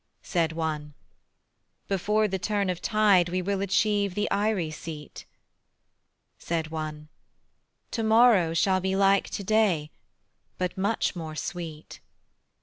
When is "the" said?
2.27-2.39, 4.15-4.27